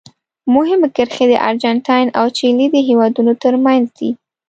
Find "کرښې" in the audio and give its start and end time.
0.95-1.25